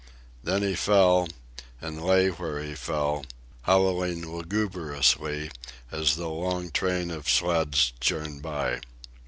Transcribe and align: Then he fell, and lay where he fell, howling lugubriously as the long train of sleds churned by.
Then 0.43 0.63
he 0.63 0.73
fell, 0.73 1.27
and 1.79 2.01
lay 2.03 2.29
where 2.29 2.59
he 2.59 2.73
fell, 2.73 3.23
howling 3.61 4.25
lugubriously 4.35 5.51
as 5.91 6.15
the 6.15 6.27
long 6.27 6.71
train 6.71 7.11
of 7.11 7.29
sleds 7.29 7.93
churned 7.99 8.41
by. 8.41 8.81